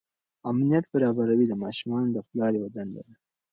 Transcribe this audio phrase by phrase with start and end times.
[0.49, 3.15] امنیت برابروي د ماشومانو د پلار یوه دنده ده.